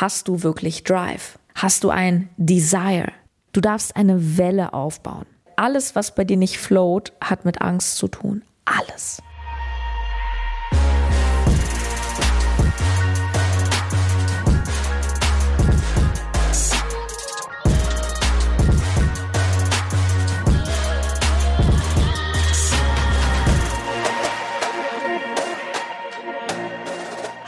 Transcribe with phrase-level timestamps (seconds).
[0.00, 1.38] hast du wirklich Drive?
[1.54, 3.12] Hast du ein Desire?
[3.52, 5.26] Du darfst eine Welle aufbauen.
[5.56, 8.42] Alles, was bei dir nicht float, hat mit Angst zu tun.
[8.64, 9.20] Alles.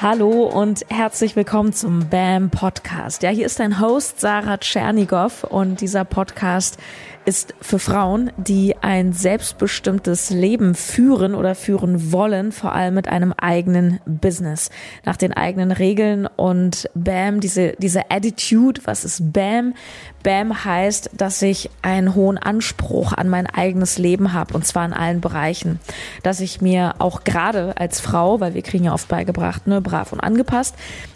[0.02, 3.22] Hallo und herzlich willkommen zum BAM Podcast.
[3.22, 6.78] Ja, hier ist dein Host Sarah Tschernigow und dieser Podcast
[7.24, 13.32] ist für Frauen, die ein selbstbestimmtes Leben führen oder führen wollen, vor allem mit einem
[13.32, 14.70] eigenen Business,
[15.04, 19.74] nach den eigenen Regeln und BAM, diese, diese Attitude, was ist BAM?
[20.22, 24.92] BAM heißt, dass ich einen hohen Anspruch an mein eigenes Leben habe und zwar in
[24.92, 25.78] allen Bereichen.
[26.22, 30.12] Dass ich mir auch gerade als Frau, weil wir kriegen ja oft beigebracht, ne, brav
[30.12, 30.74] und angepasst,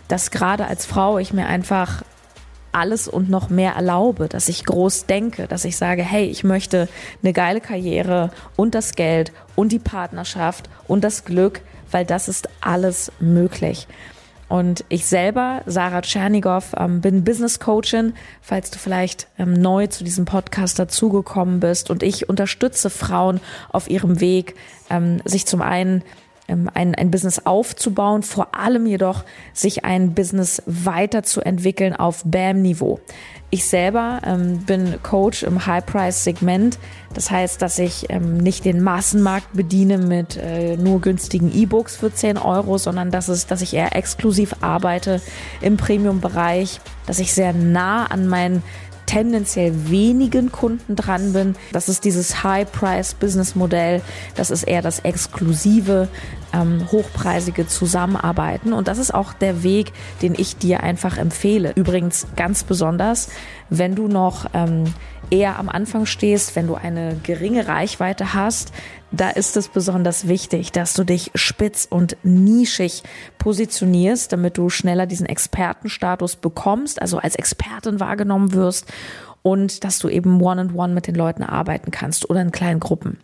[0.09, 2.03] dass gerade als Frau ich mir einfach
[2.75, 6.89] alles und noch mehr erlaube, dass ich groß denke, dass ich sage, hey, ich möchte
[7.23, 12.49] eine geile Karriere und das Geld und die Partnerschaft und das Glück, weil das ist
[12.61, 13.87] alles möglich.
[14.49, 20.05] Und ich selber, Sarah Tschernigow, ähm, bin Business Coachin, falls du vielleicht ähm, neu zu
[20.05, 21.91] diesem Podcast dazugekommen bist.
[21.91, 23.41] Und ich unterstütze Frauen
[23.73, 24.55] auf ihrem Weg,
[24.91, 26.03] ähm, sich zum einen
[26.47, 33.01] ein, ein Business aufzubauen, vor allem jedoch sich ein Business weiterzuentwickeln auf BAM-Niveau.
[33.51, 36.79] Ich selber ähm, bin Coach im High-Price-Segment.
[37.15, 42.13] Das heißt, dass ich ähm, nicht den Massenmarkt bediene mit äh, nur günstigen E-Books für
[42.13, 45.21] 10 Euro, sondern dass, es, dass ich eher exklusiv arbeite
[45.61, 48.63] im Premium-Bereich, dass ich sehr nah an meinen
[49.07, 51.57] tendenziell wenigen Kunden dran bin.
[51.73, 54.03] Das ist dieses High-Price-Business-Modell.
[54.35, 56.09] Das ist eher das exklusive,
[56.53, 58.73] ähm, hochpreisige Zusammenarbeiten.
[58.73, 61.73] Und das ist auch der Weg, den ich dir einfach empfehle.
[61.75, 63.29] Übrigens ganz besonders,
[63.71, 64.85] wenn du noch ähm,
[65.31, 68.73] eher am Anfang stehst, wenn du eine geringe Reichweite hast,
[69.21, 73.03] da ist es besonders wichtig, dass du dich spitz und nischig
[73.39, 78.93] positionierst, damit du schneller diesen Expertenstatus bekommst, also als Expertin wahrgenommen wirst
[79.43, 82.81] und dass du eben one-on-one -on -one mit den Leuten arbeiten kannst oder in kleinen
[82.81, 83.19] Gruppen.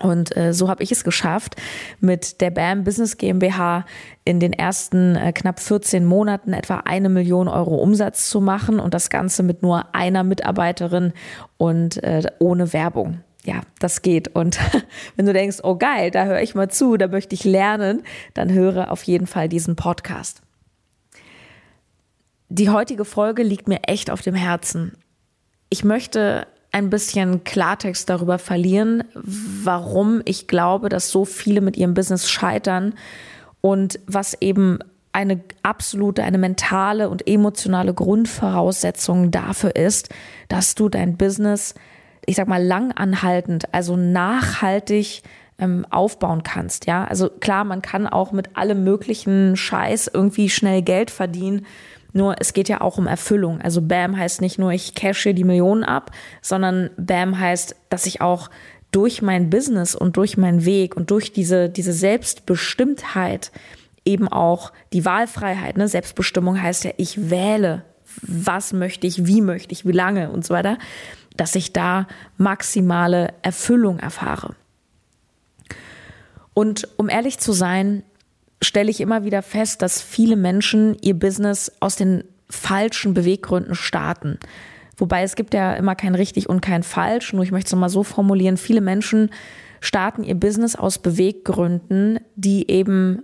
[0.00, 1.56] Und äh, so habe ich es geschafft,
[2.00, 3.84] mit der BAM Business GmbH
[4.24, 8.94] in den ersten äh, knapp 14 Monaten etwa eine Million Euro Umsatz zu machen und
[8.94, 11.12] das Ganze mit nur einer Mitarbeiterin
[11.58, 13.20] und äh, ohne Werbung.
[13.44, 14.28] Ja, das geht.
[14.28, 14.58] Und
[15.16, 18.02] wenn du denkst, oh geil, da höre ich mal zu, da möchte ich lernen,
[18.34, 20.42] dann höre auf jeden Fall diesen Podcast.
[22.48, 24.92] Die heutige Folge liegt mir echt auf dem Herzen.
[25.70, 31.94] Ich möchte ein bisschen Klartext darüber verlieren, warum ich glaube, dass so viele mit ihrem
[31.94, 32.94] Business scheitern
[33.60, 34.78] und was eben
[35.12, 40.08] eine absolute, eine mentale und emotionale Grundvoraussetzung dafür ist,
[40.48, 41.74] dass du dein Business,
[42.26, 45.22] ich sag mal, langanhaltend, also nachhaltig
[45.58, 46.86] ähm, aufbauen kannst.
[46.86, 51.66] Ja, also klar, man kann auch mit allem möglichen Scheiß irgendwie schnell Geld verdienen.
[52.12, 53.60] Nur es geht ja auch um Erfüllung.
[53.60, 56.10] Also BAM heißt nicht nur, ich cashe die Millionen ab,
[56.42, 58.50] sondern BAM heißt, dass ich auch
[58.90, 63.50] durch mein Business und durch meinen Weg und durch diese, diese Selbstbestimmtheit
[64.04, 65.88] eben auch die Wahlfreiheit, ne?
[65.88, 67.84] Selbstbestimmung heißt ja, ich wähle,
[68.20, 70.76] was möchte ich, wie möchte ich, wie lange und so weiter,
[71.36, 72.06] dass ich da
[72.36, 74.54] maximale Erfüllung erfahre.
[76.54, 78.02] Und um ehrlich zu sein,
[78.62, 84.38] stelle ich immer wieder fest, dass viele Menschen ihr Business aus den falschen Beweggründen starten.
[84.96, 87.88] Wobei es gibt ja immer kein richtig und kein falsch, nur ich möchte es mal
[87.88, 89.30] so formulieren, viele Menschen
[89.80, 93.22] starten ihr Business aus Beweggründen, die eben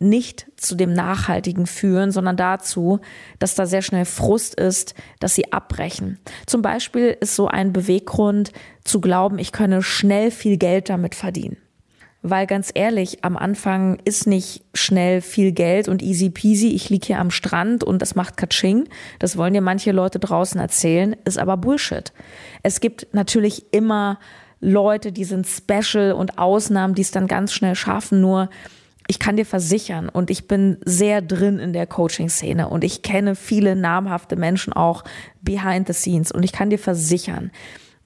[0.00, 3.00] nicht zu dem Nachhaltigen führen, sondern dazu,
[3.38, 6.18] dass da sehr schnell Frust ist, dass sie abbrechen.
[6.46, 8.52] Zum Beispiel ist so ein Beweggrund
[8.84, 11.56] zu glauben, ich könne schnell viel Geld damit verdienen.
[12.22, 17.04] Weil ganz ehrlich, am Anfang ist nicht schnell viel Geld und easy peasy, ich lieg
[17.04, 18.88] hier am Strand und das macht Katsching.
[19.20, 22.12] Das wollen dir manche Leute draußen erzählen, ist aber Bullshit.
[22.64, 24.18] Es gibt natürlich immer
[24.60, 28.50] Leute, die sind special und Ausnahmen, die es dann ganz schnell schaffen, nur
[29.08, 33.34] ich kann dir versichern und ich bin sehr drin in der Coaching-Szene und ich kenne
[33.34, 35.02] viele namhafte Menschen auch
[35.40, 37.50] behind the scenes und ich kann dir versichern,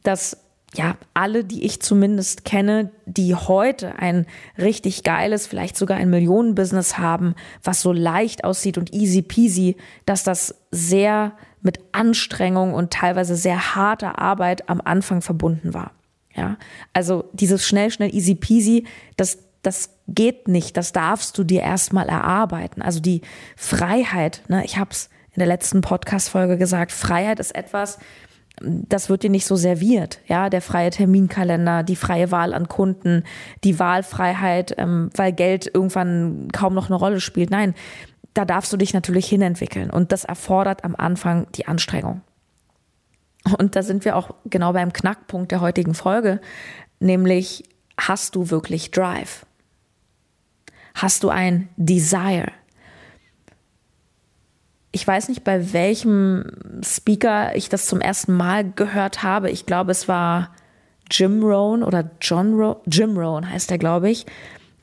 [0.05, 0.39] dass
[0.75, 4.27] ja, alle, die ich zumindest kenne, die heute ein
[4.57, 9.77] richtig geiles, vielleicht sogar ein Millionenbusiness haben, was so leicht aussieht und easy peasy,
[10.07, 15.93] dass das sehr mit Anstrengung und teilweise sehr harter Arbeit am Anfang verbunden war.
[16.35, 16.57] Ja,
[16.95, 18.87] also dieses schnell, schnell, easy peasy,
[19.19, 20.77] das, das geht nicht.
[20.77, 22.83] Das darfst du dir erstmal erarbeiten.
[22.83, 23.23] Also die
[23.57, 27.99] Freiheit, ne, ich hab's in der letzten Podcast-Folge gesagt, Freiheit ist etwas,
[28.61, 33.25] das wird dir nicht so serviert, ja, der freie Terminkalender, die freie Wahl an Kunden,
[33.65, 37.51] die Wahlfreiheit, ähm, weil Geld irgendwann kaum noch eine Rolle spielt.
[37.51, 37.75] Nein,
[38.35, 42.21] da darfst du dich natürlich hinentwickeln und das erfordert am Anfang die Anstrengung.
[43.59, 46.41] Und da sind wir auch genau beim Knackpunkt der heutigen Folge,
[47.01, 47.65] nämlich
[47.99, 49.47] hast du wirklich Drive?
[50.95, 52.53] Hast du ein Desire?
[54.93, 56.45] ich weiß nicht, bei welchem
[56.85, 59.51] Speaker ich das zum ersten Mal gehört habe.
[59.51, 60.51] Ich glaube, es war
[61.11, 64.27] Jim Rohn oder John Rohn, Jim Rohn heißt er, glaube ich.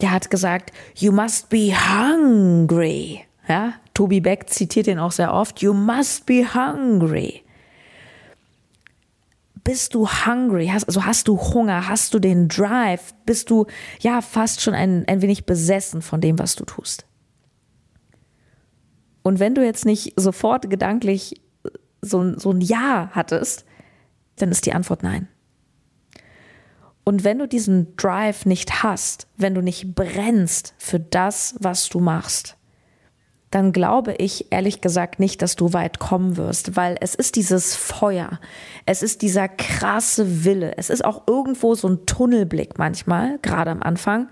[0.02, 3.22] Der hat gesagt, you must be hungry.
[3.48, 5.62] Ja, Toby Beck zitiert ihn auch sehr oft.
[5.62, 7.44] You must be hungry.
[9.69, 10.69] Bist du hungry?
[10.69, 11.88] Hast, also hast du Hunger?
[11.88, 13.13] Hast du den Drive?
[13.27, 13.68] Bist du
[14.00, 17.06] ja fast schon ein, ein wenig besessen von dem, was du tust?
[19.21, 21.39] Und wenn du jetzt nicht sofort gedanklich
[22.01, 23.63] so, so ein Ja hattest,
[24.38, 25.27] dann ist die Antwort nein.
[27.04, 32.00] Und wenn du diesen Drive nicht hast, wenn du nicht brennst für das, was du
[32.00, 32.57] machst,
[33.51, 37.75] dann glaube ich ehrlich gesagt nicht, dass du weit kommen wirst, weil es ist dieses
[37.75, 38.40] Feuer,
[38.86, 43.81] es ist dieser krasse Wille, es ist auch irgendwo so ein Tunnelblick manchmal, gerade am
[43.81, 44.30] Anfang,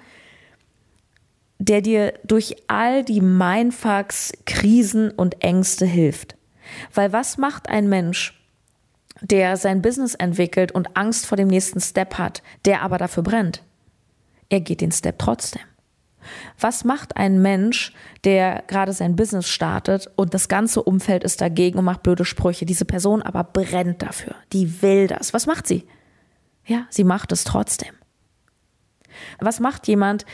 [1.59, 6.35] der dir durch all die Mindfucks, Krisen und Ängste hilft.
[6.93, 8.39] Weil was macht ein Mensch,
[9.21, 13.63] der sein Business entwickelt und Angst vor dem nächsten Step hat, der aber dafür brennt?
[14.49, 15.61] Er geht den Step trotzdem.
[16.59, 17.93] Was macht ein Mensch,
[18.23, 22.65] der gerade sein Business startet und das ganze Umfeld ist dagegen und macht blöde Sprüche?
[22.65, 24.35] Diese Person aber brennt dafür.
[24.53, 25.33] Die will das.
[25.33, 25.87] Was macht sie?
[26.65, 27.93] Ja, sie macht es trotzdem.
[29.39, 30.25] Was macht jemand,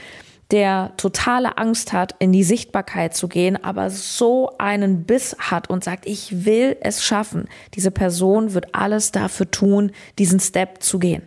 [0.51, 5.84] der totale Angst hat, in die Sichtbarkeit zu gehen, aber so einen Biss hat und
[5.84, 7.48] sagt, ich will es schaffen.
[7.74, 11.24] Diese Person wird alles dafür tun, diesen Step zu gehen.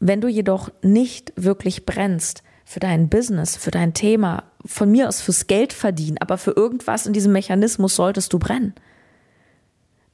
[0.00, 5.20] Wenn du jedoch nicht wirklich brennst für dein Business, für dein Thema, von mir aus
[5.20, 8.74] fürs Geld verdienen, aber für irgendwas in diesem Mechanismus solltest du brennen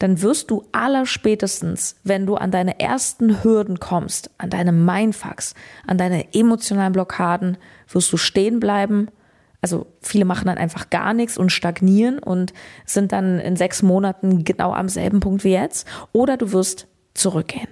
[0.03, 5.55] dann wirst du allerspätestens, wenn du an deine ersten Hürden kommst, an deine Mindfucks,
[5.87, 7.57] an deine emotionalen Blockaden,
[7.89, 9.07] wirst du stehen bleiben.
[9.61, 12.53] Also viele machen dann einfach gar nichts und stagnieren und
[12.85, 15.87] sind dann in sechs Monaten genau am selben Punkt wie jetzt.
[16.11, 17.69] Oder du wirst zurückgehen.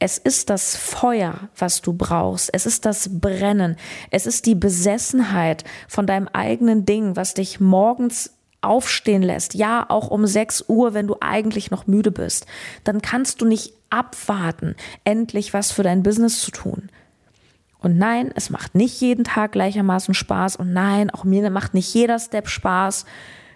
[0.00, 2.50] Es ist das Feuer, was du brauchst.
[2.52, 3.76] Es ist das Brennen.
[4.10, 8.30] Es ist die Besessenheit von deinem eigenen Ding, was dich morgens
[8.60, 12.46] aufstehen lässt, ja, auch um 6 Uhr, wenn du eigentlich noch müde bist,
[12.84, 14.74] dann kannst du nicht abwarten,
[15.04, 16.90] endlich was für dein Business zu tun.
[17.80, 21.94] Und nein, es macht nicht jeden Tag gleichermaßen Spaß und nein, auch mir macht nicht
[21.94, 23.06] jeder Step Spaß.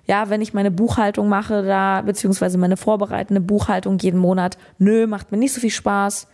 [0.06, 5.30] Ja, wenn ich meine Buchhaltung mache, da, beziehungsweise meine vorbereitende Buchhaltung jeden Monat, nö, macht
[5.30, 6.28] mir nicht so viel Spaß.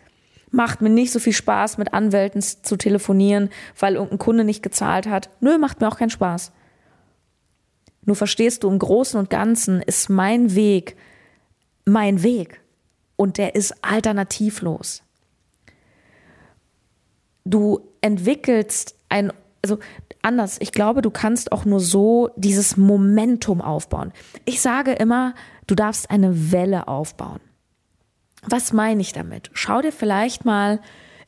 [0.50, 5.06] Macht mir nicht so viel Spaß, mit Anwälten zu telefonieren, weil irgendein Kunde nicht gezahlt
[5.06, 5.28] hat.
[5.40, 6.52] Nö, macht mir auch keinen Spaß.
[8.06, 10.96] Nur verstehst du, im Großen und Ganzen ist mein Weg
[11.88, 12.60] mein Weg
[13.16, 15.02] und der ist alternativlos.
[17.44, 19.32] Du entwickelst ein,
[19.62, 19.78] also
[20.22, 24.12] anders, ich glaube, du kannst auch nur so dieses Momentum aufbauen.
[24.44, 25.34] Ich sage immer,
[25.66, 27.40] du darfst eine Welle aufbauen.
[28.42, 29.50] Was meine ich damit?
[29.52, 30.80] Schau dir vielleicht mal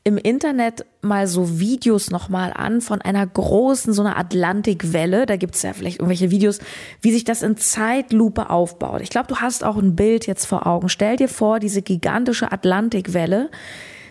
[0.03, 5.27] im Internet mal so Videos nochmal an von einer großen, so einer Atlantikwelle.
[5.27, 6.59] Da gibt's ja vielleicht irgendwelche Videos,
[7.01, 9.01] wie sich das in Zeitlupe aufbaut.
[9.01, 10.89] Ich glaube, du hast auch ein Bild jetzt vor Augen.
[10.89, 13.51] Stell dir vor, diese gigantische Atlantikwelle,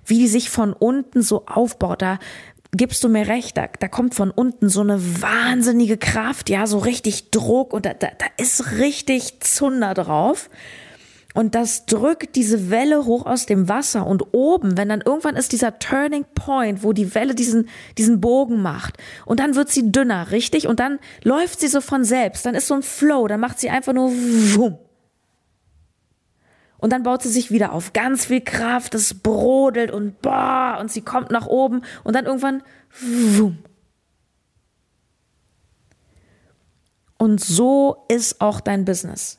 [0.06, 2.02] wie die sich von unten so aufbaut.
[2.02, 2.20] Da
[2.72, 6.78] gibst du mir recht, da, da kommt von unten so eine wahnsinnige Kraft, ja, so
[6.78, 10.50] richtig Druck und da, da, da ist richtig Zunder drauf.
[11.32, 15.52] Und das drückt diese Welle hoch aus dem Wasser und oben, wenn dann irgendwann ist
[15.52, 18.96] dieser Turning Point, wo die Welle diesen, diesen Bogen macht
[19.26, 20.66] und dann wird sie dünner, richtig?
[20.66, 23.70] Und dann läuft sie so von selbst, dann ist so ein Flow, dann macht sie
[23.70, 24.78] einfach nur wumm.
[26.80, 30.90] Und dann baut sie sich wieder auf, ganz viel Kraft, es brodelt und boah, und
[30.90, 32.62] sie kommt nach oben und dann irgendwann
[33.00, 33.58] wumm.
[37.18, 39.38] Und so ist auch dein Business.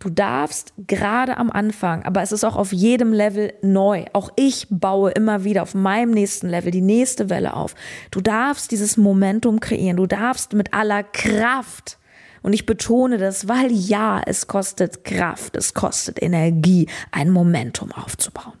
[0.00, 4.06] Du darfst gerade am Anfang, aber es ist auch auf jedem Level neu.
[4.12, 7.76] Auch ich baue immer wieder auf meinem nächsten Level die nächste Welle auf.
[8.10, 9.98] Du darfst dieses Momentum kreieren.
[9.98, 11.98] Du darfst mit aller Kraft
[12.42, 18.54] und ich betone das, weil ja, es kostet Kraft, es kostet Energie, ein Momentum aufzubauen.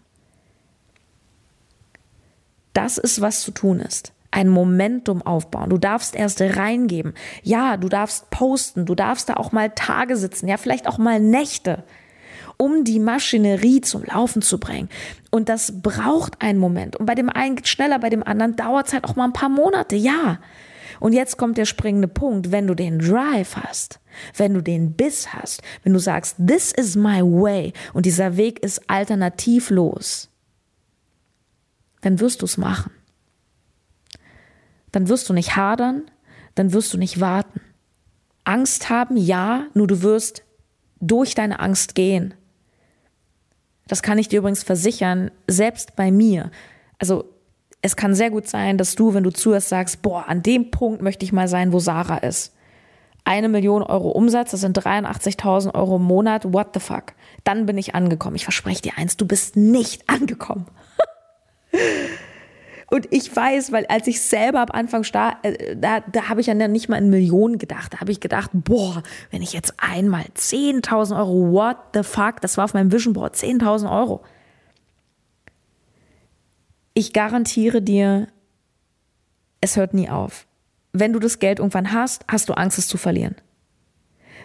[2.72, 4.12] Das ist, was zu tun ist.
[4.32, 5.68] ein Momentum aufbauen.
[5.70, 7.12] Du darfst erst reingeben.
[7.42, 8.86] Ja, du darfst posten.
[8.86, 10.48] Du darfst da auch mal Tage sitzen.
[10.48, 11.84] Ja, vielleicht auch mal Nächte,
[12.56, 14.88] um die Maschinerie zum Laufen zu bringen.
[15.30, 16.96] Und das braucht einen Moment.
[16.96, 19.34] Und bei dem einen geht schneller, bei dem anderen dauert es halt auch mal ein
[19.34, 19.96] paar Monate.
[19.96, 20.38] Ja.
[21.02, 22.52] Und jetzt kommt der springende Punkt.
[22.52, 23.98] Wenn du den Drive hast,
[24.36, 28.60] wenn du den Biss hast, wenn du sagst, this is my way und dieser Weg
[28.60, 30.30] ist alternativlos,
[32.02, 32.92] dann wirst du es machen.
[34.92, 36.08] Dann wirst du nicht hadern,
[36.54, 37.60] dann wirst du nicht warten.
[38.44, 40.44] Angst haben, ja, nur du wirst
[41.00, 42.32] durch deine Angst gehen.
[43.88, 46.52] Das kann ich dir übrigens versichern, selbst bei mir.
[47.00, 47.31] Also
[47.82, 51.02] es kann sehr gut sein, dass du, wenn du zuhörst, sagst, boah, an dem Punkt
[51.02, 52.54] möchte ich mal sein, wo Sarah ist
[53.24, 57.14] eine Million Euro Umsatz, das sind 83.000 Euro im Monat, what the fuck?
[57.44, 58.36] Dann bin ich angekommen.
[58.36, 60.66] Ich verspreche dir eins, du bist nicht angekommen.
[62.90, 66.48] Und ich weiß, weil als ich selber am Anfang starr, äh, da, da habe ich
[66.48, 67.94] ja nicht mal in Millionen gedacht.
[67.94, 72.58] Da habe ich gedacht, boah, wenn ich jetzt einmal 10.000 Euro, what the fuck, das
[72.58, 74.20] war auf meinem Vision Board, 10.000 Euro.
[76.94, 78.28] Ich garantiere dir,
[79.60, 80.46] es hört nie auf
[80.92, 83.36] wenn du das Geld irgendwann hast, hast du Angst, es zu verlieren.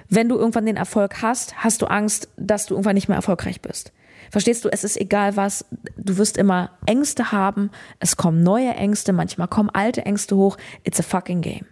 [0.10, 3.62] Wenn du irgendwann den Erfolg hast, hast du Angst, dass du irgendwann nicht mehr erfolgreich
[3.62, 3.92] bist.
[4.32, 5.66] Verstehst du, es ist egal was,
[5.98, 11.00] du wirst immer Ängste haben, es kommen neue Ängste, manchmal kommen alte Ängste hoch, it's
[11.00, 11.66] a fucking game.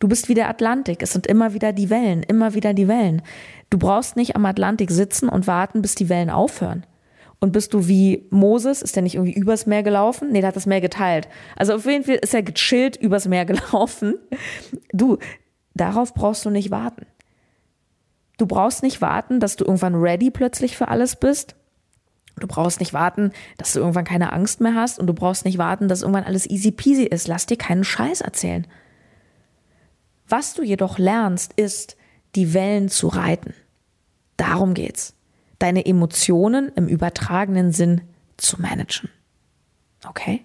[0.00, 3.22] Du bist wie der Atlantik, es sind immer wieder die Wellen, immer wieder die Wellen.
[3.70, 6.84] Du brauchst nicht am Atlantik sitzen und warten, bis die Wellen aufhören.
[7.42, 8.82] Und bist du wie Moses?
[8.82, 10.30] Ist der nicht irgendwie übers Meer gelaufen?
[10.30, 11.28] Nee, der hat das Meer geteilt.
[11.56, 14.14] Also auf jeden Fall ist er gechillt übers Meer gelaufen.
[14.92, 15.18] Du,
[15.74, 17.04] darauf brauchst du nicht warten.
[18.38, 21.56] Du brauchst nicht warten, dass du irgendwann ready plötzlich für alles bist.
[22.38, 25.58] Du brauchst nicht warten, dass du irgendwann keine Angst mehr hast und du brauchst nicht
[25.58, 27.26] warten, dass irgendwann alles easy peasy ist.
[27.26, 28.68] Lass dir keinen Scheiß erzählen.
[30.28, 31.96] Was du jedoch lernst, ist,
[32.36, 33.52] die Wellen zu reiten.
[34.36, 35.16] Darum geht's
[35.62, 38.02] deine Emotionen im übertragenen Sinn
[38.36, 39.08] zu managen.
[40.06, 40.44] Okay?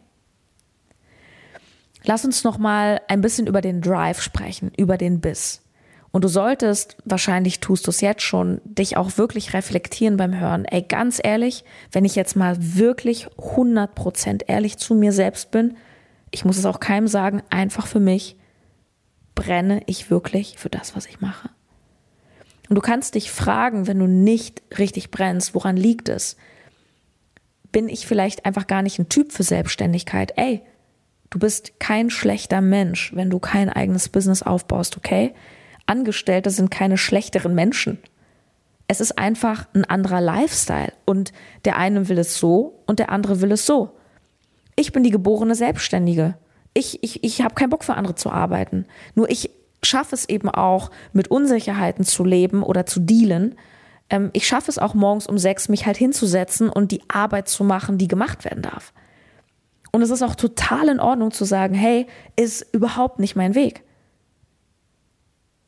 [2.04, 5.64] Lass uns noch mal ein bisschen über den Drive sprechen, über den Biss.
[6.12, 10.66] Und du solltest, wahrscheinlich tust du es jetzt schon, dich auch wirklich reflektieren beim Hören.
[10.66, 15.76] Ey, ganz ehrlich, wenn ich jetzt mal wirklich 100% ehrlich zu mir selbst bin,
[16.32, 18.38] ich muss es auch keinem sagen, einfach für mich,
[19.36, 21.50] brenne ich wirklich für das, was ich mache?
[22.70, 26.38] Und du kannst dich fragen, wenn du nicht richtig brennst, woran liegt es?
[27.72, 30.34] Bin ich vielleicht einfach gar nicht ein Typ für Selbstständigkeit?
[30.36, 30.62] Ey,
[31.30, 35.34] du bist kein schlechter Mensch, wenn du kein eigenes Business aufbaust, okay?
[35.86, 38.00] Angestellte sind keine schlechteren Menschen.
[38.88, 41.34] Es ist einfach ein anderer Lifestyle und
[41.66, 43.92] der eine will es so und der andere will es so.
[44.76, 46.36] Ich bin die geborene Selbstständige.
[46.74, 48.86] Ich, ich, ich habe keinen Bock für andere zu arbeiten.
[49.16, 49.50] Nur ich
[49.84, 53.56] schaffe es eben auch, mit Unsicherheiten zu leben oder zu dealen.
[54.10, 57.64] Ähm, ich schaffe es auch morgens um sechs, mich halt hinzusetzen und die Arbeit zu
[57.64, 58.94] machen, die gemacht werden darf.
[59.92, 63.84] Und es ist auch total in Ordnung zu sagen, hey, ist überhaupt nicht mein Weg.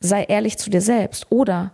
[0.00, 1.26] Sei ehrlich zu dir selbst.
[1.30, 1.72] Oder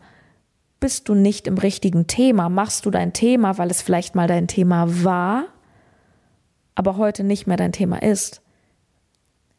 [0.81, 2.49] bist du nicht im richtigen Thema?
[2.49, 5.45] Machst du dein Thema, weil es vielleicht mal dein Thema war,
[6.75, 8.43] aber heute nicht mehr dein Thema ist?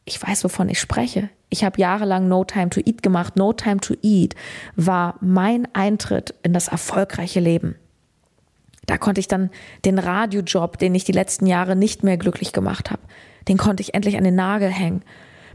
[0.05, 1.29] Ich weiß, wovon ich spreche.
[1.49, 3.37] Ich habe jahrelang No Time to Eat gemacht.
[3.37, 4.35] No Time to Eat
[4.75, 7.75] war mein Eintritt in das erfolgreiche Leben.
[8.85, 9.49] Da konnte ich dann
[9.85, 13.01] den Radiojob, den ich die letzten Jahre nicht mehr glücklich gemacht habe,
[13.47, 15.03] den konnte ich endlich an den Nagel hängen.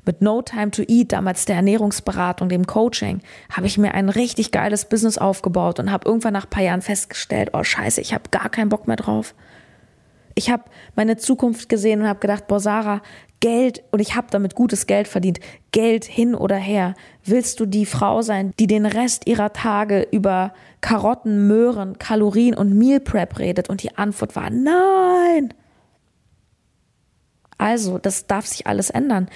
[0.05, 3.21] Mit No Time to Eat, damals der Ernährungsberatung, dem Coaching,
[3.51, 6.83] habe ich mir ein richtig geiles Business aufgebaut und habe irgendwann nach ein paar Jahren
[6.83, 9.35] festgestellt, oh scheiße, ich habe gar keinen Bock mehr drauf.
[10.35, 13.03] Ich habe meine Zukunft gesehen und habe gedacht, boah Sarah,
[13.41, 15.41] Geld, und ich habe damit gutes Geld verdient,
[15.73, 16.95] Geld hin oder her.
[17.25, 22.79] Willst du die Frau sein, die den Rest ihrer Tage über Karotten, Möhren, Kalorien und
[22.79, 23.69] Meal Prep redet?
[23.69, 25.53] Und die Antwort war nein.
[27.59, 29.29] Also, das darf sich alles ändern.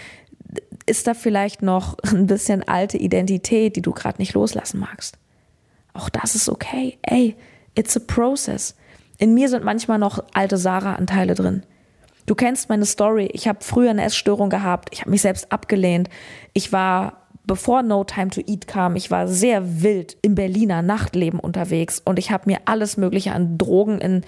[0.87, 5.19] Ist da vielleicht noch ein bisschen alte Identität, die du gerade nicht loslassen magst?
[5.95, 6.99] Auch das ist okay.
[7.03, 7.35] Ey,
[7.75, 8.77] it's a process.
[9.19, 11.63] In mir sind manchmal noch alte Sarah-Anteile drin.
[12.27, 13.31] Du kennst meine Story.
[13.33, 14.89] Ich habe früher eine Essstörung gehabt.
[14.93, 16.11] Ich habe mich selbst abgelehnt.
[16.53, 21.39] Ich war, bevor No Time to Eat kam, ich war sehr wild im Berliner Nachtleben
[21.39, 24.23] unterwegs und ich habe mir alles Mögliche an Drogen in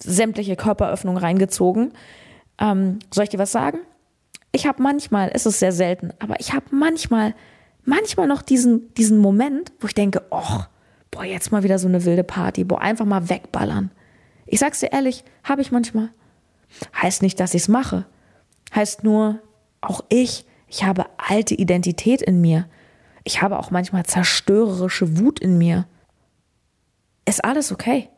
[0.00, 1.92] sämtliche Körperöffnungen reingezogen.
[2.60, 3.78] Ähm, soll ich dir was sagen?
[4.52, 7.34] Ich habe manchmal, es ist sehr selten, aber ich habe manchmal,
[7.84, 10.60] manchmal noch diesen, diesen Moment, wo ich denke, oh,
[11.10, 13.90] boah, jetzt mal wieder so eine wilde Party, boah, einfach mal wegballern.
[14.50, 16.10] Ich sag's dir ehrlich, habe ich manchmal.
[17.00, 18.06] Heißt nicht, dass ich's mache.
[18.74, 19.40] Heißt nur,
[19.80, 22.68] auch ich, ich habe alte Identität in mir.
[23.24, 25.86] Ich habe auch manchmal zerstörerische Wut in mir.
[27.24, 28.08] Ist alles okay.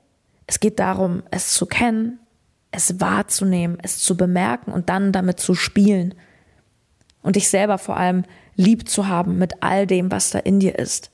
[0.46, 2.18] Es geht darum, es zu kennen,
[2.70, 6.14] es wahrzunehmen, es zu bemerken und dann damit zu spielen.
[7.22, 8.24] Und dich selber vor allem
[8.56, 11.10] lieb zu haben mit all dem, was da in dir ist.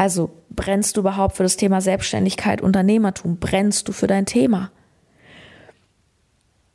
[0.00, 3.36] Also brennst du überhaupt für das Thema Selbstständigkeit, Unternehmertum?
[3.36, 4.70] Brennst du für dein Thema?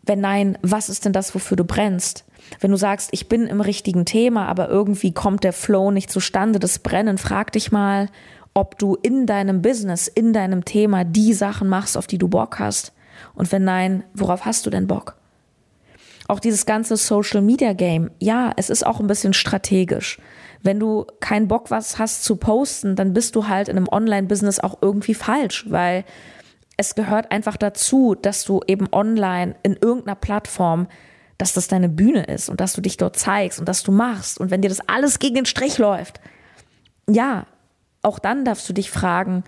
[0.04, 2.24] Wenn nein, was ist denn das, wofür du brennst?
[2.60, 6.60] Wenn du sagst, ich bin im richtigen Thema, aber irgendwie kommt der Flow nicht zustande,
[6.60, 8.10] das Brennen, frag dich mal,
[8.54, 12.60] ob du in deinem Business, in deinem Thema die Sachen machst, auf die du Bock
[12.60, 12.94] hast.
[13.34, 15.16] Und wenn nein, worauf hast du denn Bock?
[16.28, 20.20] Auch dieses ganze Social Media Game, ja, es ist auch ein bisschen strategisch.
[20.66, 24.60] Wenn du keinen Bock was hast zu posten, dann bist du halt in einem Online-Business
[24.60, 26.06] auch irgendwie falsch, weil
[26.76, 30.88] es gehört einfach dazu, dass du eben online in irgendeiner Plattform,
[31.38, 34.40] dass das deine Bühne ist und dass du dich dort zeigst und dass du machst.
[34.40, 36.20] Und wenn dir das alles gegen den Strich läuft,
[37.08, 37.46] ja,
[38.02, 39.44] auch dann darfst du dich fragen,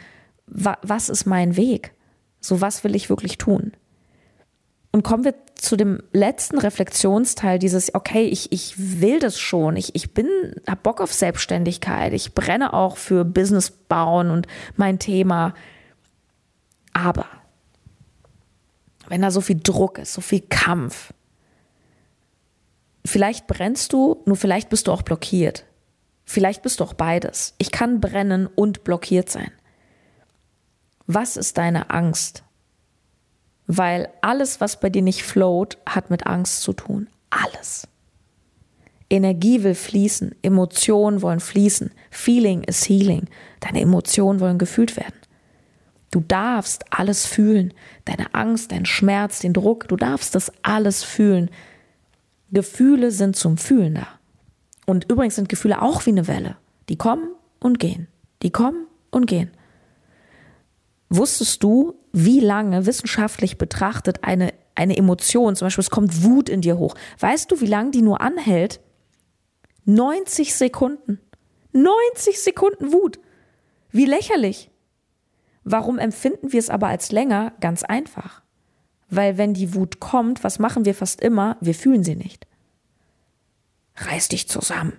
[0.46, 1.94] was ist mein Weg?
[2.42, 3.72] So was will ich wirklich tun?
[4.98, 9.94] Und kommen wir zu dem letzten Reflexionsteil dieses, okay, ich, ich will das schon, ich,
[9.94, 10.28] ich bin,
[10.66, 15.54] hab Bock auf Selbstständigkeit, ich brenne auch für Business bauen und mein Thema.
[16.94, 17.28] Aber
[19.08, 21.14] wenn da so viel Druck ist, so viel Kampf,
[23.06, 25.66] vielleicht brennst du, nur vielleicht bist du auch blockiert.
[26.26, 27.54] Vielleicht bist du auch beides.
[27.60, 29.52] Ich kann brennen und blockiert sein.
[31.06, 32.44] Was ist deine Angst?
[33.68, 37.08] Weil alles, was bei dir nicht float, hat mit Angst zu tun.
[37.30, 37.88] Alles.
[39.10, 43.28] Energie will fließen, Emotionen wollen fließen, Feeling is Healing.
[43.60, 45.14] Deine Emotionen wollen gefühlt werden.
[46.12, 47.74] Du darfst alles fühlen,
[48.06, 51.50] deine Angst, dein Schmerz, den Druck, du darfst das alles fühlen.
[52.52, 54.08] Gefühle sind zum Fühlen da.
[54.86, 56.56] Und übrigens sind Gefühle auch wie eine Welle.
[56.88, 58.08] Die kommen und gehen.
[58.42, 59.52] Die kommen und gehen.
[61.10, 66.62] Wusstest du, wie lange wissenschaftlich betrachtet eine, eine Emotion, zum Beispiel es kommt Wut in
[66.62, 68.82] dir hoch, weißt du, wie lange die nur anhält?
[69.86, 71.20] 90 Sekunden.
[71.72, 73.20] 90 Sekunden Wut.
[73.92, 74.70] Wie lächerlich.
[75.64, 77.54] Warum empfinden wir es aber als länger?
[77.62, 78.42] Ganz einfach.
[79.10, 81.58] Weil wenn die Wut kommt, was machen wir fast immer?
[81.62, 82.48] Wir fühlen sie nicht.
[83.96, 84.94] Reiß dich zusammen.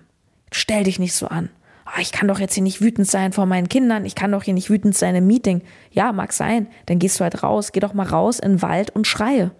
[0.51, 1.49] Stell dich nicht so an
[1.95, 4.43] oh, ich kann doch jetzt hier nicht wütend sein vor meinen Kindern, ich kann doch
[4.43, 5.61] hier nicht wütend sein im Meeting.
[5.91, 8.89] Ja, mag sein, dann gehst du halt raus, geh doch mal raus in den Wald
[8.91, 9.51] und schreie.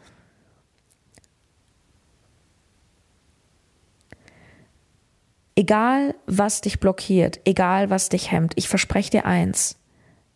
[5.55, 9.77] Egal, was dich blockiert, egal, was dich hemmt, ich verspreche dir eins,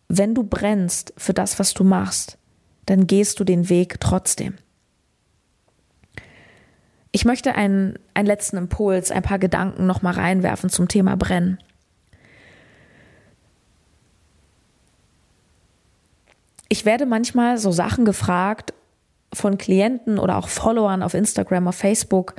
[0.10, 2.38] wenn du brennst für das, was du machst,
[2.86, 4.56] dann gehst du den Weg trotzdem.
[7.14, 11.60] Ich möchte einen, einen letzten Impuls, ein paar Gedanken nochmal reinwerfen zum Thema Brennen.
[16.74, 18.74] Ich werde manchmal so Sachen gefragt
[19.32, 22.34] von Klienten oder auch Followern auf Instagram, auf Facebook.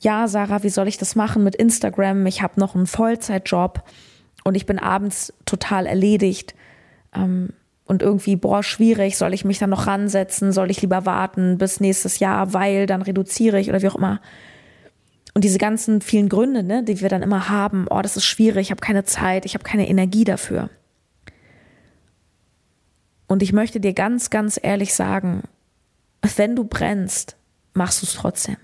[0.00, 2.24] Ja, Sarah, wie soll ich das machen mit Instagram?
[2.24, 3.82] Ich habe noch einen Vollzeitjob
[4.44, 6.54] und ich bin abends total erledigt.
[7.14, 7.50] Ähm,
[7.84, 10.52] und irgendwie, boah, schwierig, soll ich mich dann noch ransetzen?
[10.52, 14.22] Soll ich lieber warten bis nächstes Jahr, weil dann reduziere ich oder wie auch immer.
[15.34, 18.68] Und diese ganzen vielen Gründe, ne, die wir dann immer haben, oh, das ist schwierig,
[18.68, 20.70] ich habe keine Zeit, ich habe keine Energie dafür.
[23.26, 25.42] Und ich möchte dir ganz, ganz ehrlich sagen,
[26.36, 27.36] wenn du brennst,
[27.74, 28.56] machst du es trotzdem.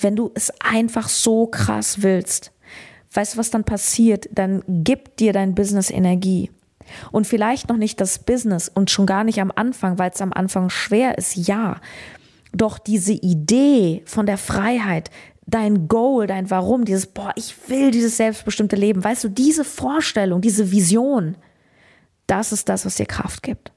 [0.00, 2.52] Wenn du es einfach so krass willst,
[3.12, 4.28] weißt du, was dann passiert?
[4.32, 6.50] Dann gibt dir dein Business Energie.
[7.12, 10.32] Und vielleicht noch nicht das Business und schon gar nicht am Anfang, weil es am
[10.32, 11.80] Anfang schwer ist, ja.
[12.54, 15.10] Doch diese Idee von der Freiheit,
[15.46, 20.40] dein Goal, dein Warum, dieses, boah, ich will dieses selbstbestimmte Leben, weißt du, diese Vorstellung,
[20.40, 21.36] diese Vision,
[22.28, 23.72] das ist das, was dir Kraft gibt.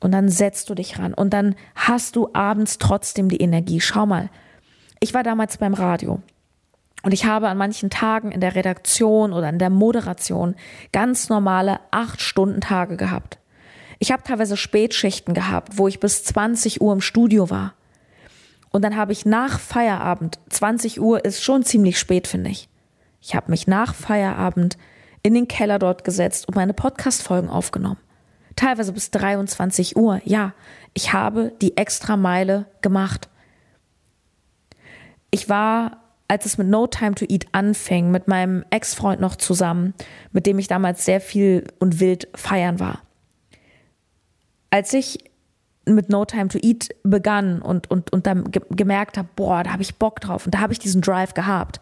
[0.00, 3.80] Und dann setzt du dich ran und dann hast du abends trotzdem die Energie.
[3.80, 4.30] Schau mal,
[5.00, 6.22] ich war damals beim Radio
[7.02, 10.54] und ich habe an manchen Tagen in der Redaktion oder in der Moderation
[10.92, 13.38] ganz normale acht Stunden Tage gehabt.
[13.98, 17.74] Ich habe teilweise Spätschichten gehabt, wo ich bis 20 Uhr im Studio war.
[18.70, 22.68] Und dann habe ich nach Feierabend, 20 Uhr ist schon ziemlich spät, finde ich.
[23.20, 24.78] Ich habe mich nach Feierabend
[25.22, 27.98] in den Keller dort gesetzt und meine Podcast-Folgen aufgenommen.
[28.56, 30.20] Teilweise bis 23 Uhr.
[30.24, 30.52] Ja,
[30.94, 33.28] ich habe die extra Meile gemacht.
[35.30, 39.94] Ich war, als es mit No Time to Eat anfing, mit meinem Ex-Freund noch zusammen,
[40.32, 43.02] mit dem ich damals sehr viel und wild feiern war.
[44.70, 45.18] Als ich
[45.84, 49.72] mit No Time to Eat begann und, und, und dann ge gemerkt habe, boah, da
[49.72, 51.80] habe ich Bock drauf und da habe ich diesen Drive gehabt.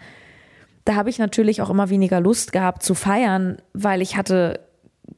[0.86, 4.60] Da habe ich natürlich auch immer weniger Lust gehabt zu feiern, weil ich hatte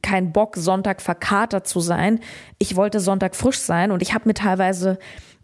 [0.01, 2.19] keinen Bock, Sonntag verkatert zu sein.
[2.57, 4.97] Ich wollte Sonntag frisch sein und ich habe mir teilweise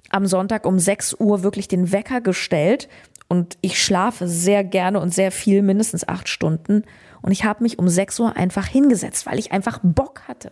[0.09, 2.89] am Sonntag um 6 Uhr wirklich den Wecker gestellt
[3.27, 6.83] und ich schlafe sehr gerne und sehr viel, mindestens acht Stunden.
[7.21, 10.51] Und ich habe mich um 6 Uhr einfach hingesetzt, weil ich einfach Bock hatte.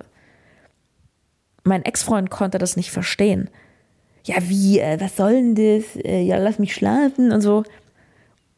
[1.64, 3.50] Mein Ex-Freund konnte das nicht verstehen.
[4.26, 5.96] Ja, wie, äh, was soll denn das?
[5.96, 7.64] Äh, ja, lass mich schlafen und so.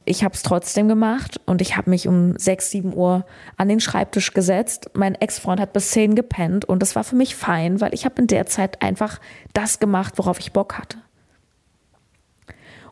[0.08, 3.26] Ich habe es trotzdem gemacht und ich habe mich um 6, 7 Uhr
[3.58, 4.92] an den Schreibtisch gesetzt.
[4.94, 8.22] Mein Ex-Freund hat bis 10 gepennt und das war für mich fein, weil ich habe
[8.22, 9.20] in der Zeit einfach
[9.54, 11.00] das gemacht, worauf ich Bock hatte.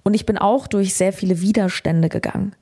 [0.01, 2.55] Und ich bin auch durch sehr viele Widerstände gegangen.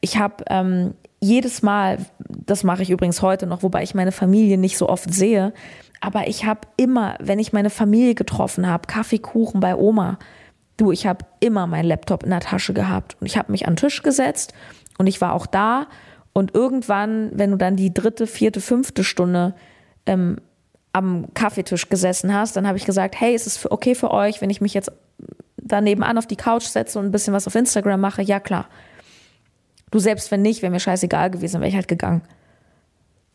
[0.00, 4.56] Ich habe ähm, jedes Mal, das mache ich übrigens heute noch, wobei ich meine Familie
[4.56, 5.52] nicht so oft sehe,
[6.00, 10.18] aber ich habe immer, wenn ich meine Familie getroffen habe, Kaffee, Kuchen bei Oma,
[10.76, 13.74] du, ich habe immer meinen Laptop in der Tasche gehabt und ich habe mich an
[13.74, 14.52] den Tisch gesetzt
[14.98, 15.86] und ich war auch da
[16.32, 19.54] und irgendwann, wenn du dann die dritte, vierte, fünfte Stunde
[20.04, 20.36] ähm,
[20.92, 24.50] am Kaffeetisch gesessen hast, dann habe ich gesagt, hey, ist es okay für euch, wenn
[24.50, 24.90] ich mich jetzt
[25.56, 28.22] da nebenan auf die Couch setze und ein bisschen was auf Instagram mache?
[28.22, 28.68] Ja, klar.
[29.90, 32.22] Du selbst wenn nicht, wäre mir scheißegal gewesen, wäre ich halt gegangen.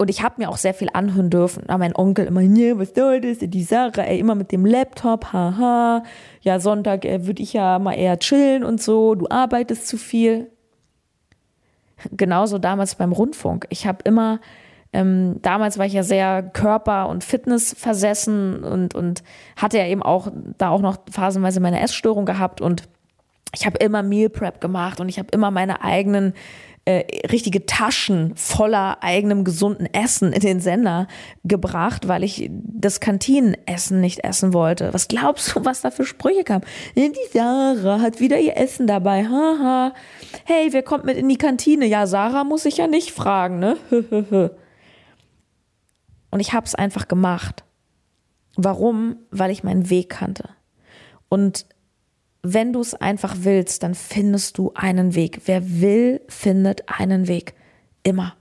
[0.01, 1.69] Und ich habe mir auch sehr viel anhören dürfen.
[1.69, 3.37] Aber mein Onkel immer, nee, was soll das?
[3.39, 6.01] Die Sache, ey, immer mit dem Laptop, haha.
[6.41, 9.13] Ja, Sonntag äh, würde ich ja mal eher chillen und so.
[9.13, 10.49] Du arbeitest zu viel.
[12.11, 13.67] Genauso damals beim Rundfunk.
[13.69, 14.39] Ich habe immer,
[14.91, 19.21] ähm, damals war ich ja sehr Körper- und Fitness versessen und, und
[19.55, 22.89] hatte ja eben auch da auch noch phasenweise meine Essstörung gehabt und
[23.53, 26.33] ich habe immer Meal Prep gemacht und ich habe immer meine eigenen
[26.85, 31.07] äh, richtige Taschen voller eigenem gesunden Essen in den Sender
[31.43, 34.91] gebracht, weil ich das Kantinenessen nicht essen wollte.
[34.91, 36.61] Was glaubst du, was da für Sprüche kam?
[36.95, 39.25] Die Sarah hat wieder ihr Essen dabei.
[39.25, 39.93] Haha.
[40.45, 41.85] Hey, wer kommt mit in die Kantine?
[41.85, 43.77] Ja, Sarah muss ich ja nicht fragen, ne?
[46.31, 47.63] Und ich habe es einfach gemacht.
[48.55, 49.17] Warum?
[49.29, 50.49] Weil ich meinen Weg kannte.
[51.29, 51.65] Und
[52.43, 55.41] wenn du es einfach willst, dann findest du einen Weg.
[55.45, 57.53] Wer will, findet einen Weg.
[58.03, 58.35] Immer.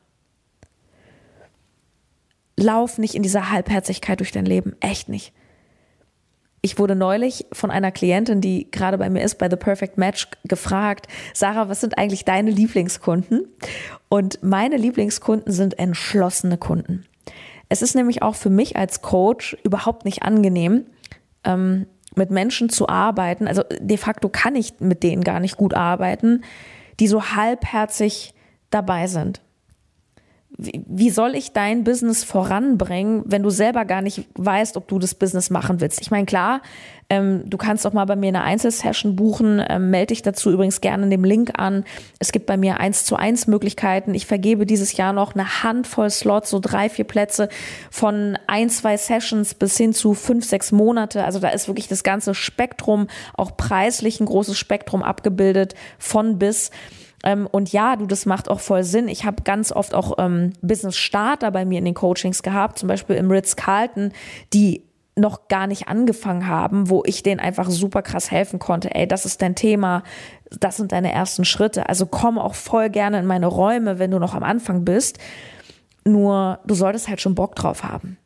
[2.57, 4.75] Lauf nicht in dieser Halbherzigkeit durch dein Leben.
[4.81, 5.33] Echt nicht.
[6.63, 10.29] Ich wurde neulich von einer Klientin, die gerade bei mir ist, bei The Perfect Match,
[10.45, 13.49] gefragt, Sarah, was sind eigentlich deine Lieblingskunden?
[14.11, 17.07] Und meine Lieblingskunden sind entschlossene Kunden.
[17.71, 20.87] Es ist nämlich auch für mich als Coach überhaupt nicht angenehm,
[21.45, 21.87] ähm,
[22.17, 26.43] mit Menschen zu arbeiten, also de facto kann ich mit denen gar nicht gut arbeiten,
[26.99, 28.35] die so halbherzig
[28.71, 29.41] dabei sind
[30.61, 35.15] wie soll ich dein Business voranbringen, wenn du selber gar nicht weißt, ob du das
[35.15, 36.01] Business machen willst?
[36.01, 36.61] Ich meine, klar,
[37.09, 39.63] ähm, du kannst auch mal bei mir eine Einzelsession buchen.
[39.69, 41.85] Ähm, melde dich dazu übrigens gerne in dem Link an.
[42.19, 44.15] Es gibt bei mir eins zu eins Möglichkeiten.
[44.15, 47.49] Ich vergebe dieses Jahr noch eine Handvoll Slots, so drei, vier Plätze
[47.91, 51.25] von ein, zwei Sessions bis hin zu fünf, sechs Monate.
[51.25, 56.71] Also da ist wirklich das ganze Spektrum, auch preislich ein großes Spektrum abgebildet von bis.
[57.25, 59.09] Ähm, und ja, du, das macht auch voll Sinn.
[59.09, 63.17] Ich habe ganz oft auch ähm, Business-Starter bei mir in den Coachings gehabt, zum Beispiel
[63.17, 64.13] im Ritz-Carlton,
[64.53, 64.85] die
[65.17, 68.95] noch gar nicht angefangen haben, wo ich denen einfach super krass helfen konnte.
[68.95, 70.03] Ey, das ist dein Thema,
[70.59, 71.89] das sind deine ersten Schritte.
[71.89, 75.19] Also komm auch voll gerne in meine Räume, wenn du noch am Anfang bist.
[76.05, 78.17] Nur du solltest halt schon Bock drauf haben.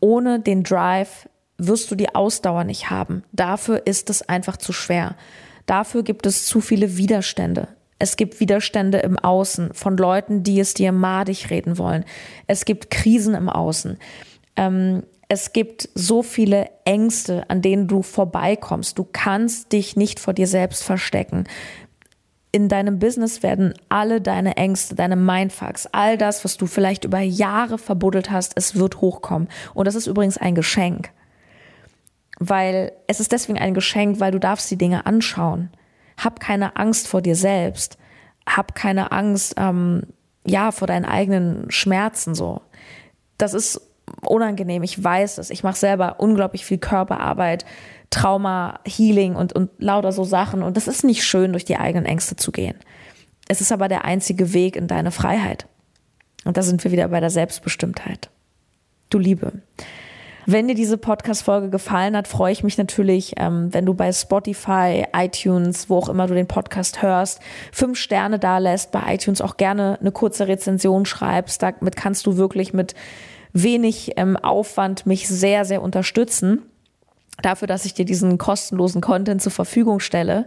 [0.00, 3.24] Ohne den Drive wirst du die Ausdauer nicht haben.
[3.32, 5.16] Dafür ist es einfach zu schwer.
[5.66, 7.68] Dafür gibt es zu viele Widerstände.
[7.98, 12.04] Es gibt Widerstände im Außen von Leuten, die es dir madig reden wollen.
[12.46, 13.98] Es gibt Krisen im Außen.
[14.56, 18.98] Ähm, es gibt so viele Ängste, an denen du vorbeikommst.
[18.98, 21.44] Du kannst dich nicht vor dir selbst verstecken.
[22.52, 27.20] In deinem Business werden alle deine Ängste, deine Mindfucks, all das, was du vielleicht über
[27.20, 29.48] Jahre verbuddelt hast, es wird hochkommen.
[29.72, 31.10] Und das ist übrigens ein Geschenk
[32.48, 35.70] weil es ist deswegen ein Geschenk, weil du darfst die Dinge anschauen.
[36.16, 37.98] Hab keine Angst vor dir selbst.
[38.46, 40.02] Hab keine Angst, ähm,
[40.46, 42.60] ja, vor deinen eigenen Schmerzen so.
[43.38, 43.80] Das ist
[44.22, 44.82] unangenehm.
[44.82, 45.50] Ich weiß es.
[45.50, 47.64] Ich mache selber unglaublich viel Körperarbeit,
[48.10, 50.62] Trauma, Healing und, und lauter so Sachen.
[50.62, 52.76] Und das ist nicht schön, durch die eigenen Ängste zu gehen.
[53.48, 55.66] Es ist aber der einzige Weg in deine Freiheit.
[56.44, 58.30] Und da sind wir wieder bei der Selbstbestimmtheit.
[59.10, 59.52] Du Liebe.
[60.46, 65.04] Wenn dir diese Podcast-Folge gefallen hat, freue ich mich natürlich, ähm, wenn du bei Spotify,
[65.16, 67.40] iTunes, wo auch immer du den Podcast hörst,
[67.72, 71.62] fünf Sterne da lässt, bei iTunes auch gerne eine kurze Rezension schreibst.
[71.62, 72.94] Damit kannst du wirklich mit
[73.54, 76.62] wenig ähm, Aufwand mich sehr, sehr unterstützen.
[77.40, 80.46] Dafür, dass ich dir diesen kostenlosen Content zur Verfügung stelle.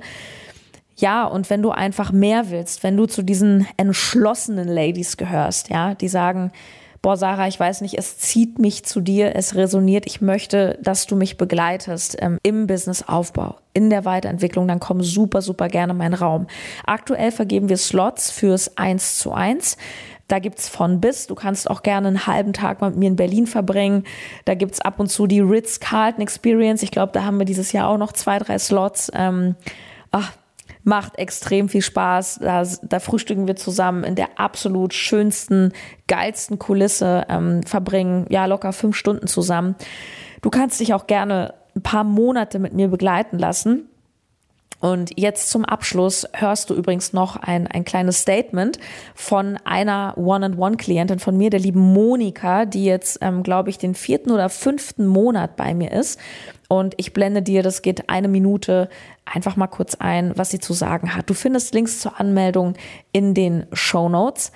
[0.96, 5.96] Ja, und wenn du einfach mehr willst, wenn du zu diesen entschlossenen Ladies gehörst, ja,
[5.96, 6.52] die sagen,
[7.08, 11.08] boah, Sarah, ich weiß nicht, es zieht mich zu dir, es resoniert, ich möchte, dass
[11.08, 16.00] du mich begleitest ähm, im Businessaufbau, in der Weiterentwicklung, dann komm super, super gerne in
[16.00, 16.48] meinen Raum.
[16.86, 19.78] Aktuell vergeben wir Slots fürs 1 zu 1.
[20.28, 21.28] Da gibt's von bis.
[21.28, 24.04] Du kannst auch gerne einen halben Tag mit mir in Berlin verbringen.
[24.44, 26.84] Da gibt's ab und zu die Ritz-Carlton Experience.
[26.84, 29.10] Ich glaube, da haben wir dieses Jahr auch noch zwei, drei Slots.
[29.16, 29.56] Ähm,
[30.12, 30.34] ach,
[30.88, 32.40] macht extrem viel Spaß.
[32.42, 35.74] Da, da frühstücken wir zusammen in der absolut schönsten,
[36.08, 39.76] geilsten Kulisse, ähm, verbringen ja locker fünf Stunden zusammen.
[40.42, 43.90] Du kannst dich auch gerne ein paar Monate mit mir begleiten lassen.
[44.80, 48.78] Und jetzt zum Abschluss hörst du übrigens noch ein, ein kleines Statement
[49.16, 54.32] von einer One-on-One-Klientin von mir, der lieben Monika, die jetzt, ähm, glaube ich, den vierten
[54.32, 56.20] oder fünften Monat bei mir ist.
[56.68, 58.90] Und ich blende dir, das geht eine Minute,
[59.26, 61.30] einfach mal kurz ein, was sie zu sagen hat.
[61.30, 62.74] Du findest Links zur Anmeldung
[63.12, 64.52] in den Show Notes.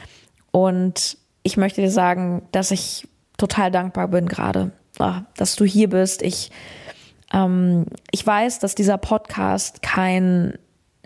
[0.52, 5.90] Und ich möchte dir sagen, dass ich total dankbar bin gerade, ah, dass du hier
[5.90, 6.22] bist.
[6.22, 6.52] Ich
[7.34, 10.58] ähm, ich weiß, dass dieser Podcast kein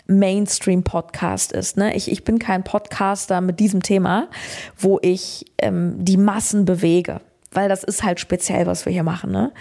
[0.06, 1.76] Mainstream-Podcast ist.
[1.76, 1.94] Ne?
[1.96, 4.28] Ich, ich bin kein Podcaster mit diesem Thema,
[4.76, 7.20] wo ich ähm, die Massen bewege,
[7.52, 9.32] weil das ist halt speziell, was wir hier machen.
[9.32, 9.52] Ne?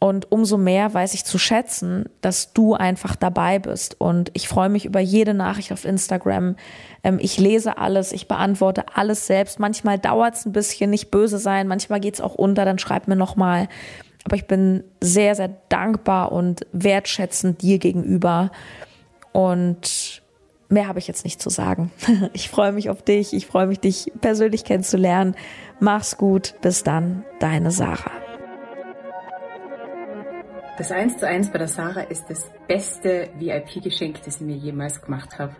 [0.00, 4.00] Und umso mehr weiß ich zu schätzen, dass du einfach dabei bist.
[4.00, 6.56] Und ich freue mich über jede Nachricht auf Instagram.
[7.02, 9.58] Ähm, ich lese alles, ich beantworte alles selbst.
[9.58, 13.08] Manchmal dauert es ein bisschen, nicht böse sein, manchmal geht es auch unter, dann schreib
[13.08, 13.64] mir nochmal.
[13.64, 13.68] mal
[14.28, 18.50] aber ich bin sehr, sehr dankbar und wertschätzend dir gegenüber.
[19.32, 20.22] Und
[20.68, 21.90] mehr habe ich jetzt nicht zu sagen.
[22.34, 23.32] Ich freue mich auf dich.
[23.32, 25.34] Ich freue mich, dich persönlich kennenzulernen.
[25.80, 26.54] Mach's gut.
[26.60, 27.24] Bis dann.
[27.40, 28.17] Deine Sarah.
[30.78, 35.02] Das 1 zu 1 bei der Sarah ist das beste VIP-Geschenk, das ich mir jemals
[35.02, 35.56] gemacht habe.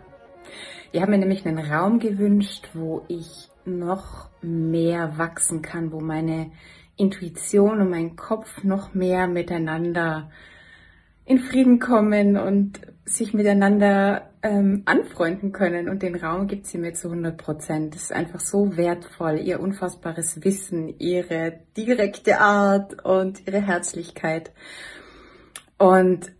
[0.93, 6.51] Ich habe mir nämlich einen Raum gewünscht, wo ich noch mehr wachsen kann, wo meine
[6.95, 10.31] Intuition und mein Kopf noch mehr miteinander
[11.25, 15.89] in Frieden kommen und sich miteinander ähm, anfreunden können.
[15.89, 17.93] Und den Raum gibt sie mir zu 100 Prozent.
[17.93, 24.51] Das ist einfach so wertvoll, ihr unfassbares Wissen, ihre direkte Art und ihre Herzlichkeit.
[25.79, 26.31] Und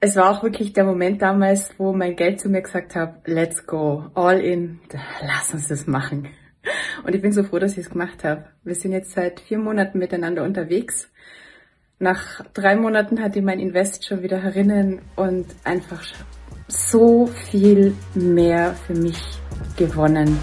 [0.00, 3.66] es war auch wirklich der Moment damals, wo mein Geld zu mir gesagt hat, let's
[3.66, 4.80] go, all in,
[5.22, 6.28] lass uns das machen.
[7.04, 8.46] Und ich bin so froh, dass ich es gemacht habe.
[8.64, 11.08] Wir sind jetzt seit vier Monaten miteinander unterwegs.
[11.98, 16.02] Nach drei Monaten hat die mein Invest schon wieder herinnen und einfach
[16.66, 19.20] so viel mehr für mich
[19.76, 20.36] gewonnen.